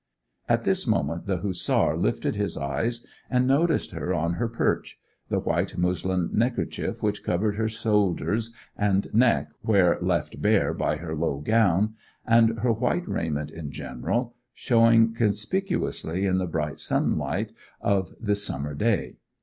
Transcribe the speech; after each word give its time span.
At 0.49 0.63
this 0.63 0.87
moment 0.87 1.27
the 1.27 1.37
Hussar 1.41 1.95
lifted 1.95 2.35
his 2.35 2.57
eyes 2.57 3.05
and 3.29 3.45
noticed 3.45 3.91
her 3.91 4.15
on 4.15 4.33
her 4.33 4.47
perch, 4.47 4.99
the 5.29 5.37
white 5.37 5.77
muslin 5.77 6.31
neckerchief 6.33 7.03
which 7.03 7.23
covered 7.23 7.53
her 7.57 7.67
shoulders 7.69 8.51
and 8.75 9.05
neck 9.13 9.49
where 9.61 9.99
left 10.01 10.41
bare 10.41 10.73
by 10.73 10.95
her 10.95 11.15
low 11.15 11.37
gown, 11.37 11.93
and 12.25 12.61
her 12.61 12.73
white 12.73 13.07
raiment 13.07 13.51
in 13.51 13.69
general, 13.71 14.33
showing 14.55 15.13
conspicuously 15.13 16.25
in 16.25 16.39
the 16.39 16.47
bright 16.47 16.79
sunlight 16.79 17.53
of 17.79 18.11
this 18.19 18.43
summer 18.43 18.73
day. 18.73 19.17